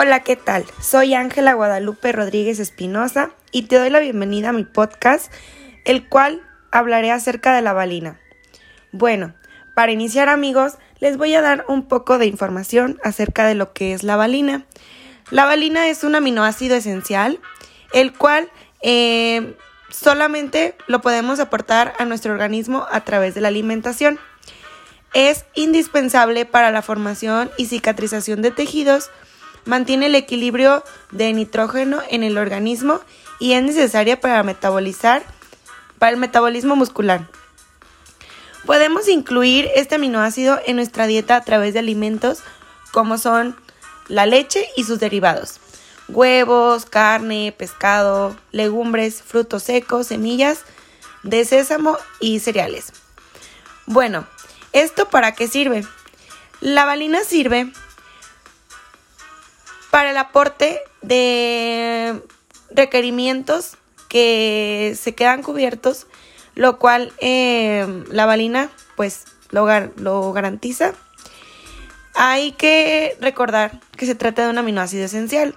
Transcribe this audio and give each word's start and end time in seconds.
Hola, 0.00 0.20
¿qué 0.20 0.36
tal? 0.36 0.64
Soy 0.80 1.14
Ángela 1.14 1.54
Guadalupe 1.54 2.12
Rodríguez 2.12 2.60
Espinosa 2.60 3.32
y 3.50 3.62
te 3.62 3.80
doy 3.80 3.90
la 3.90 3.98
bienvenida 3.98 4.50
a 4.50 4.52
mi 4.52 4.62
podcast, 4.62 5.32
el 5.84 6.08
cual 6.08 6.40
hablaré 6.70 7.10
acerca 7.10 7.52
de 7.52 7.62
la 7.62 7.72
valina. 7.72 8.20
Bueno, 8.92 9.34
para 9.74 9.90
iniciar 9.90 10.28
amigos, 10.28 10.74
les 11.00 11.16
voy 11.16 11.34
a 11.34 11.42
dar 11.42 11.64
un 11.66 11.88
poco 11.88 12.18
de 12.18 12.26
información 12.26 13.00
acerca 13.02 13.44
de 13.44 13.56
lo 13.56 13.72
que 13.72 13.92
es 13.92 14.04
la 14.04 14.14
valina. 14.14 14.66
La 15.32 15.46
valina 15.46 15.88
es 15.88 16.04
un 16.04 16.14
aminoácido 16.14 16.76
esencial, 16.76 17.40
el 17.92 18.12
cual 18.12 18.48
eh, 18.82 19.56
solamente 19.90 20.76
lo 20.86 21.00
podemos 21.00 21.40
aportar 21.40 21.94
a 21.98 22.04
nuestro 22.04 22.32
organismo 22.32 22.86
a 22.92 23.00
través 23.00 23.34
de 23.34 23.40
la 23.40 23.48
alimentación. 23.48 24.20
Es 25.12 25.44
indispensable 25.56 26.46
para 26.46 26.70
la 26.70 26.82
formación 26.82 27.50
y 27.56 27.66
cicatrización 27.66 28.42
de 28.42 28.52
tejidos, 28.52 29.10
mantiene 29.68 30.06
el 30.06 30.14
equilibrio 30.14 30.82
de 31.10 31.30
nitrógeno 31.34 32.00
en 32.08 32.22
el 32.22 32.38
organismo 32.38 33.00
y 33.38 33.52
es 33.52 33.62
necesaria 33.62 34.18
para 34.18 34.42
metabolizar 34.42 35.22
para 35.98 36.12
el 36.12 36.16
metabolismo 36.16 36.74
muscular. 36.74 37.28
Podemos 38.64 39.08
incluir 39.08 39.68
este 39.74 39.96
aminoácido 39.96 40.58
en 40.66 40.76
nuestra 40.76 41.06
dieta 41.06 41.36
a 41.36 41.44
través 41.44 41.74
de 41.74 41.80
alimentos 41.80 42.40
como 42.92 43.18
son 43.18 43.56
la 44.08 44.24
leche 44.24 44.66
y 44.74 44.84
sus 44.84 45.00
derivados, 45.00 45.60
huevos, 46.08 46.86
carne, 46.86 47.54
pescado, 47.56 48.34
legumbres, 48.52 49.22
frutos 49.22 49.64
secos, 49.64 50.06
semillas 50.06 50.60
de 51.22 51.44
sésamo 51.44 51.98
y 52.20 52.40
cereales. 52.40 52.92
Bueno, 53.84 54.26
¿esto 54.72 55.10
para 55.10 55.32
qué 55.32 55.46
sirve? 55.46 55.84
La 56.60 56.86
valina 56.86 57.22
sirve 57.22 57.70
para 59.98 60.12
el 60.12 60.16
aporte 60.16 60.78
de 61.02 62.22
requerimientos 62.70 63.78
que 64.08 64.96
se 64.96 65.16
quedan 65.16 65.42
cubiertos, 65.42 66.06
lo 66.54 66.78
cual 66.78 67.12
eh, 67.18 68.04
la 68.08 68.24
valina 68.24 68.70
pues 68.94 69.24
lo, 69.50 69.66
lo 69.96 70.32
garantiza. 70.32 70.92
Hay 72.14 72.52
que 72.52 73.16
recordar 73.20 73.80
que 73.96 74.06
se 74.06 74.14
trata 74.14 74.44
de 74.44 74.50
un 74.50 74.58
aminoácido 74.58 75.04
esencial. 75.04 75.56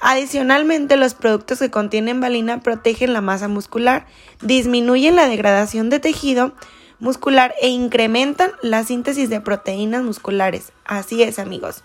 Adicionalmente, 0.00 0.96
los 0.96 1.12
productos 1.12 1.58
que 1.58 1.70
contienen 1.70 2.22
valina 2.22 2.60
protegen 2.60 3.12
la 3.12 3.20
masa 3.20 3.48
muscular, 3.48 4.06
disminuyen 4.40 5.14
la 5.14 5.28
degradación 5.28 5.90
de 5.90 6.00
tejido 6.00 6.54
muscular 7.00 7.54
e 7.60 7.68
incrementan 7.68 8.50
la 8.62 8.82
síntesis 8.82 9.28
de 9.28 9.42
proteínas 9.42 10.02
musculares. 10.02 10.72
Así 10.86 11.22
es, 11.22 11.38
amigos 11.38 11.82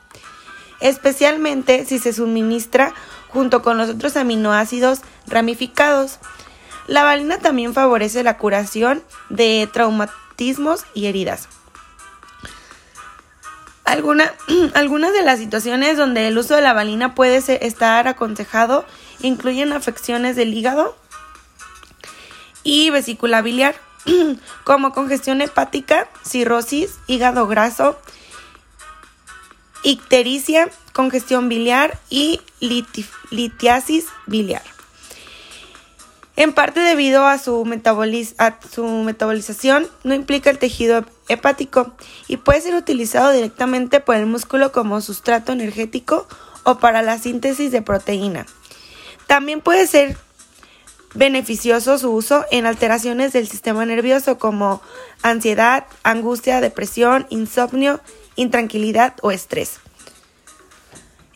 especialmente 0.82 1.86
si 1.86 2.00
se 2.00 2.14
suministra 2.14 2.94
junto 3.30 3.62
con 3.62 3.78
los 3.78 3.90
otros 3.90 4.18
aminoácidos 4.18 5.02
ramificados. 5.28 6.20
La 6.88 7.04
valina 7.04 7.38
también 7.40 7.74
favorece 7.74 8.24
la 8.24 8.38
curación 8.38 9.04
de 9.30 9.70
traumatismos 9.72 10.86
y 10.94 11.06
heridas. 11.08 11.48
algunas 14.74 15.14
de 15.14 15.24
las 15.24 15.40
situaciones 15.40 15.98
donde 15.98 16.28
el 16.28 16.38
uso 16.38 16.56
de 16.56 16.62
la 16.62 16.74
valina 16.74 17.16
puede 17.16 17.38
estar 17.66 18.08
aconsejado 18.08 18.86
incluyen 19.22 19.74
afecciones 19.74 20.36
del 20.36 20.54
hígado 20.54 20.96
y 22.64 22.90
vesícula 22.92 23.42
biliar, 23.42 23.76
como 24.64 24.94
congestión 24.94 25.42
hepática, 25.42 26.08
cirrosis, 26.24 26.98
hígado 27.08 27.48
graso, 27.48 28.00
ictericia, 29.84 30.70
congestión 30.94 31.50
biliar 31.50 32.00
y 32.10 32.40
litiasis 33.30 34.06
biliar. 34.28 34.64
En 36.40 36.54
parte 36.54 36.80
debido 36.80 37.26
a 37.26 37.38
su, 37.38 37.66
metabolización, 37.66 39.88
no 40.06 40.14
implica 40.14 40.50
el 40.50 40.58
tejido 40.58 41.04
hepático 41.28 41.92
y 42.30 42.38
puede 42.38 42.62
ser 42.62 42.76
utilizado 42.76 43.32
directamente 43.32 44.00
por 44.00 44.16
el 44.16 44.26
músculo 44.26 44.72
como 44.72 45.02
sustrato 45.02 45.52
energético 45.52 46.30
o 46.64 46.80
para 46.80 47.02
la 47.02 47.18
síntesis 47.18 47.74
de 47.74 47.82
proteína. 47.82 48.46
También 49.28 49.60
puede 49.60 49.86
ser 49.86 50.16
beneficioso 51.14 51.98
su 51.98 52.12
uso 52.12 52.46
en 52.52 52.66
alteraciones 52.66 53.34
del 53.34 53.48
sistema 53.48 53.86
nervioso 53.86 54.38
como 54.38 54.82
ansiedad, 55.22 55.86
angustia, 56.04 56.62
depresión, 56.62 57.28
insomnio 57.30 58.00
intranquilidad 58.40 59.16
o 59.22 59.32
estrés. 59.32 59.80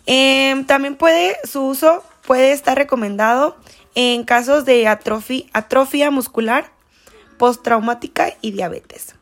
Em, 0.05 0.65
también 0.65 0.95
puede, 0.95 1.37
su 1.43 1.63
uso 1.63 2.03
puede 2.25 2.51
estar 2.51 2.77
recomendado 2.77 3.57
en 3.95 4.23
casos 4.23 4.65
de 4.65 4.87
atrofia, 4.87 5.45
atrofia 5.53 6.11
muscular, 6.11 6.71
postraumática 7.37 8.33
y 8.41 8.51
diabetes. 8.51 9.15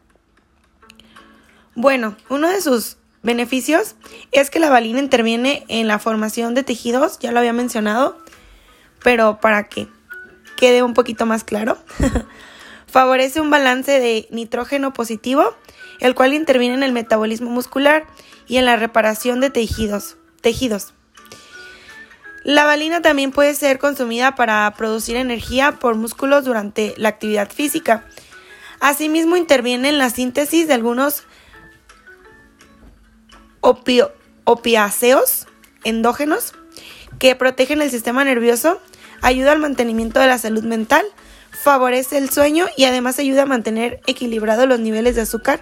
Bueno, 1.76 2.16
uno 2.30 2.50
de 2.50 2.62
sus 2.62 2.98
beneficios 3.24 3.96
es 4.32 4.50
que 4.50 4.60
la 4.60 4.70
valina 4.70 5.00
interviene 5.00 5.66
en 5.68 5.88
la 5.88 6.00
formación 6.00 6.54
de 6.54 6.64
tejidos, 6.64 7.20
ya 7.20 7.32
lo 7.32 7.40
había 7.40 7.54
mencionado, 7.54 8.18
pero 9.04 9.40
para 9.40 9.68
que 9.68 9.88
quede 10.58 10.84
un 10.84 10.94
poquito 10.94 11.26
más 11.26 11.44
claro, 11.44 11.78
favorece 12.92 13.42
un 13.42 13.50
balance 13.50 14.00
de 14.00 14.28
nitrógeno 14.30 14.94
positivo 14.94 15.56
el 16.02 16.16
cual 16.16 16.34
interviene 16.34 16.76
en 16.76 16.84
el 16.84 16.92
metabolismo 16.92 17.50
muscular 17.50 18.06
y 18.48 18.58
en 18.58 18.66
la 18.66 18.76
reparación 18.76 19.40
de 19.40 19.50
tejidos. 19.50 20.18
tejidos. 20.42 20.94
La 22.44 22.66
valina 22.66 23.04
también 23.04 23.32
puede 23.32 23.54
ser 23.54 23.78
consumida 23.78 24.34
para 24.34 24.74
producir 24.76 25.16
energía 25.16 25.74
por 25.74 25.96
músculos 25.96 26.44
durante 26.44 26.96
la 26.98 27.10
actividad 27.10 27.52
física. 27.52 28.04
Asimismo, 28.80 29.38
interviene 29.38 29.90
en 29.90 30.00
la 30.00 30.10
síntesis 30.10 30.68
de 30.68 30.74
algunos 30.74 31.24
opiáceos 34.44 35.46
endógenos 35.84 36.54
que 37.20 37.36
protegen 37.36 37.80
el 37.84 37.92
sistema 37.92 38.24
nervioso, 38.24 38.82
ayuda 39.22 39.52
al 39.52 39.60
mantenimiento 39.60 40.20
de 40.20 40.26
la 40.26 40.40
salud 40.40 40.64
mental, 40.64 41.06
favorece 41.52 42.18
el 42.18 42.30
sueño 42.30 42.66
y 42.78 42.86
además 42.86 43.20
ayuda 43.20 43.44
a 43.44 43.46
mantener 43.46 44.02
equilibrados 44.08 44.68
los 44.68 44.80
niveles 44.80 45.16
de 45.16 45.22
azúcar 45.22 45.62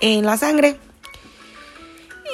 en 0.00 0.24
la 0.24 0.36
sangre. 0.36 0.78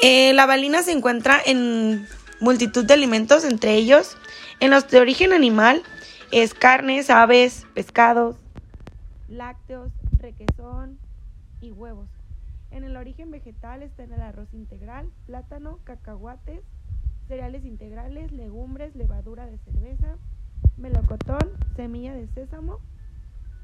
Eh, 0.03 0.33
la 0.35 0.47
valina 0.47 0.83
se 0.83 0.93
encuentra 0.93 1.41
en 1.45 2.07
multitud 2.41 2.85
de 2.85 2.95
alimentos, 2.95 3.45
entre 3.45 3.75
ellos 3.75 4.17
en 4.61 4.71
los 4.71 4.89
de 4.89 5.01
origen 5.01 5.33
animal 5.33 5.83
es 6.33 6.55
carnes, 6.55 7.11
aves, 7.11 7.67
pescados, 7.75 8.37
lácteos, 9.29 9.93
requesón 10.19 10.99
y 11.61 11.73
huevos. 11.73 12.09
En 12.71 12.85
el 12.85 12.97
origen 12.97 13.31
vegetal 13.31 13.83
está 13.83 14.05
el 14.05 14.13
arroz 14.15 14.49
integral, 14.53 15.11
plátano, 15.27 15.79
cacahuates, 15.85 16.63
cereales 17.29 17.65
integrales, 17.65 18.33
legumbres, 18.33 18.95
levadura 18.97 19.47
de 19.47 19.59
cerveza, 19.59 20.17
melocotón, 20.77 21.53
semilla 21.75 22.15
de 22.15 22.29
sésamo, 22.29 22.81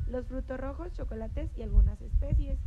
los 0.09 0.27
frutos 0.27 0.59
rojos, 0.59 0.93
chocolates 0.93 1.51
y 1.57 1.63
algunas 1.63 2.01
especies. 2.01 2.59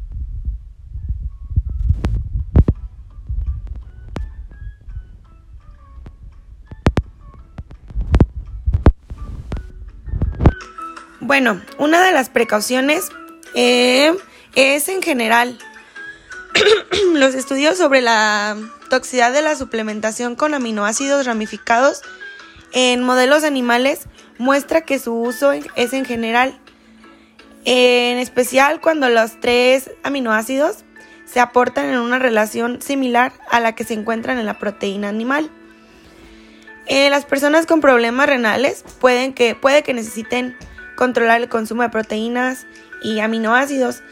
Bueno, 11.22 11.60
una 11.80 12.06
de 12.06 12.12
las 12.12 12.30
precauciones 12.30 13.10
eh, 13.56 14.16
es 14.56 14.90
en 14.90 15.02
general 15.02 15.58
los 17.14 17.34
estudios 17.34 17.78
sobre 17.78 18.02
la 18.02 18.56
toxicidad 18.92 19.34
de 19.34 19.42
la 19.42 19.56
suplementación 19.56 20.36
con 20.36 20.54
aminoácidos 20.54 21.26
ramificados 21.26 22.04
en 22.76 23.04
modelos 23.04 23.46
animales 23.46 24.02
muestra 24.38 24.82
que 24.82 25.00
su 25.00 25.16
uso 25.16 25.54
es 25.54 25.94
en 25.94 26.06
general, 26.06 26.60
en 27.64 28.18
especial 28.20 28.82
cuando 28.82 29.10
los 29.10 29.40
tres 29.40 29.90
aminoácidos 30.04 30.84
se 31.26 31.40
aportan 31.40 31.86
en 31.86 31.98
una 31.98 32.20
relación 32.20 32.82
similar 32.82 33.32
a 33.50 33.62
la 33.62 33.74
que 33.74 33.86
se 33.86 33.94
encuentran 33.94 34.38
en 34.38 34.46
la 34.46 34.60
proteína 34.60 35.08
animal. 35.08 35.50
Eh, 36.88 37.10
las 37.10 37.26
personas 37.26 37.66
con 37.66 37.80
problemas 37.80 38.28
renales 38.28 38.84
pueden 39.00 39.34
que, 39.34 39.56
puede 39.56 39.82
que 39.82 39.94
necesiten 39.94 40.56
controlar 40.98 41.42
el 41.42 41.50
consumo 41.50 41.82
de 41.82 41.90
proteínas 41.90 42.68
y 43.02 43.22
aminoácidos, 43.22 44.04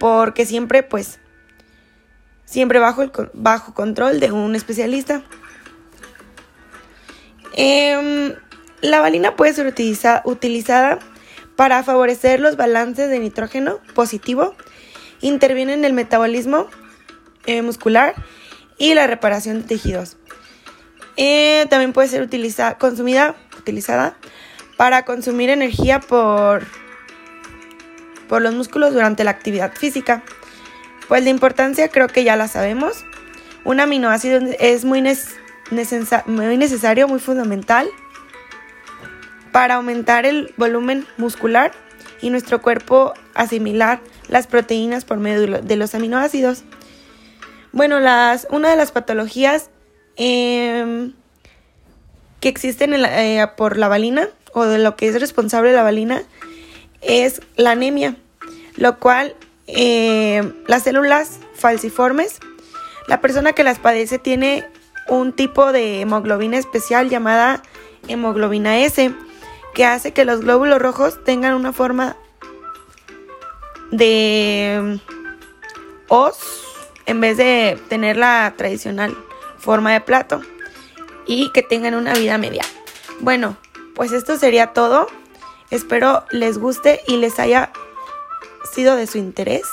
porque 0.00 0.46
siempre, 0.46 0.82
pues, 0.82 1.20
siempre 2.46 2.78
bajo, 2.78 3.02
el, 3.02 3.12
bajo 3.34 3.74
control 3.74 4.20
de 4.20 4.32
un 4.32 4.56
especialista. 4.56 5.22
Em, 7.56 8.34
la 8.82 9.00
valina 9.00 9.34
puede 9.34 9.54
ser 9.54 9.66
utilizada 9.66 10.98
para 11.56 11.82
favorecer 11.82 12.38
los 12.38 12.56
balances 12.56 13.08
de 13.08 13.18
nitrógeno 13.18 13.80
positivo, 13.94 14.54
interviene 15.22 15.72
en 15.72 15.84
el 15.84 15.94
metabolismo 15.94 16.68
eh, 17.46 17.62
muscular 17.62 18.14
y 18.78 18.94
la 18.94 19.06
reparación 19.06 19.62
de 19.62 19.68
tejidos. 19.68 20.18
Eh, 21.16 21.64
también 21.70 21.94
puede 21.94 22.08
ser 22.08 22.28
consumida, 22.78 23.34
utilizada 23.58 24.16
para 24.76 25.06
consumir 25.06 25.48
energía 25.48 26.00
por, 26.00 26.66
por 28.28 28.42
los 28.42 28.54
músculos 28.54 28.92
durante 28.92 29.24
la 29.24 29.30
actividad 29.30 29.72
física. 29.72 30.22
Pues 31.08 31.24
la 31.24 31.30
importancia 31.30 31.88
creo 31.88 32.08
que 32.08 32.24
ya 32.24 32.36
la 32.36 32.48
sabemos. 32.48 33.06
Un 33.64 33.80
aminoácido 33.80 34.40
es 34.58 34.84
muy, 34.84 35.00
muy 35.70 36.56
necesario, 36.56 37.08
muy 37.08 37.20
fundamental 37.20 37.88
para 39.52 39.76
aumentar 39.76 40.26
el 40.26 40.52
volumen 40.56 41.06
muscular 41.16 41.72
y 42.20 42.30
nuestro 42.30 42.62
cuerpo 42.62 43.14
asimilar 43.34 44.00
las 44.28 44.46
proteínas 44.46 45.04
por 45.04 45.18
medio 45.18 45.62
de 45.62 45.76
los 45.76 45.94
aminoácidos. 45.94 46.64
Bueno, 47.72 48.00
las, 48.00 48.46
una 48.50 48.70
de 48.70 48.76
las 48.76 48.92
patologías 48.92 49.70
em, 50.16 51.12
que 52.40 52.48
existen 52.48 52.94
eh, 52.94 53.46
por 53.56 53.76
la 53.76 53.88
valina 53.88 54.28
o 54.52 54.64
de 54.64 54.78
lo 54.78 54.96
que 54.96 55.08
es 55.08 55.20
responsable 55.20 55.72
la 55.72 55.82
valina 55.82 56.22
es 57.02 57.42
la 57.56 57.72
anemia, 57.72 58.16
lo 58.76 58.98
cual 58.98 59.34
eh, 59.66 60.52
las 60.66 60.84
células 60.84 61.38
falciformes, 61.54 62.40
la 63.08 63.20
persona 63.20 63.52
que 63.52 63.64
las 63.64 63.78
padece 63.78 64.18
tiene 64.18 64.64
un 65.08 65.32
tipo 65.32 65.72
de 65.72 66.00
hemoglobina 66.00 66.58
especial 66.58 67.08
llamada 67.08 67.62
hemoglobina 68.08 68.78
S, 68.78 69.14
que 69.74 69.84
hace 69.84 70.12
que 70.12 70.24
los 70.24 70.40
glóbulos 70.40 70.80
rojos 70.80 71.22
tengan 71.24 71.54
una 71.54 71.72
forma 71.72 72.16
de 73.90 75.00
os 76.08 76.38
en 77.06 77.20
vez 77.20 77.36
de 77.36 77.78
tener 77.88 78.16
la 78.16 78.54
tradicional 78.56 79.16
forma 79.58 79.92
de 79.92 80.00
plato 80.00 80.40
y 81.26 81.50
que 81.52 81.62
tengan 81.62 81.94
una 81.94 82.14
vida 82.14 82.38
media. 82.38 82.62
Bueno, 83.20 83.56
pues 83.94 84.12
esto 84.12 84.36
sería 84.36 84.72
todo. 84.72 85.08
Espero 85.70 86.24
les 86.30 86.58
guste 86.58 87.00
y 87.06 87.16
les 87.16 87.38
haya 87.38 87.72
sido 88.72 88.96
de 88.96 89.06
su 89.06 89.18
interés. 89.18 89.64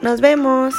Nos 0.00 0.20
vemos. 0.20 0.74